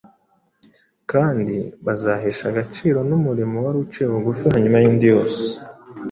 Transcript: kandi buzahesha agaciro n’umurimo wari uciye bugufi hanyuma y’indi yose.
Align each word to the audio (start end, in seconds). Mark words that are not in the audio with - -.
kandi 1.11 1.55
buzahesha 1.83 2.43
agaciro 2.51 2.99
n’umurimo 3.09 3.55
wari 3.65 3.77
uciye 3.83 4.07
bugufi 4.13 4.43
hanyuma 4.53 4.77
y’indi 4.83 5.05
yose. 5.13 5.41